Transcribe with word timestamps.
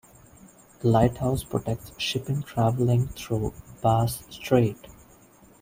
The 0.79 0.87
lighthouse 0.87 1.43
protects 1.43 1.91
shipping 2.01 2.41
travelling 2.41 3.09
through 3.09 3.53
Bass 3.83 4.23
Strait. 4.31 4.87